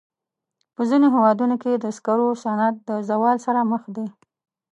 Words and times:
په 0.75 0.81
ځینو 0.89 1.07
هېوادونو 1.15 1.55
کې 1.63 1.71
د 1.75 1.85
سکرو 1.97 2.27
صنعت 2.43 2.75
د 2.89 2.91
زوال 3.09 3.37
سره 3.45 3.59
مخ 3.71 3.83
دی. 3.95 4.07